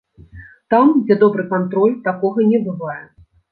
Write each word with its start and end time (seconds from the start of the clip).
Там, 0.73 0.87
дзе 1.01 1.17
добры 1.25 1.45
кантроль, 1.53 1.95
такога 2.09 2.49
не 2.55 2.65
бывае. 2.67 3.01